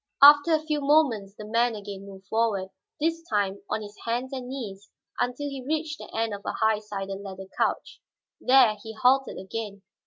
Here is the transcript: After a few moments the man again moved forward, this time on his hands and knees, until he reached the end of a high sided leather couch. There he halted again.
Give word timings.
After 0.23 0.55
a 0.55 0.63
few 0.65 0.81
moments 0.81 1.35
the 1.35 1.45
man 1.45 1.75
again 1.75 2.07
moved 2.07 2.25
forward, 2.25 2.69
this 2.99 3.21
time 3.29 3.61
on 3.69 3.83
his 3.83 3.95
hands 4.03 4.33
and 4.33 4.49
knees, 4.49 4.89
until 5.19 5.47
he 5.47 5.63
reached 5.63 5.99
the 5.99 6.09
end 6.11 6.33
of 6.33 6.41
a 6.43 6.53
high 6.53 6.79
sided 6.79 7.21
leather 7.21 7.45
couch. 7.55 8.01
There 8.39 8.77
he 8.81 8.93
halted 8.95 9.37
again. 9.37 9.83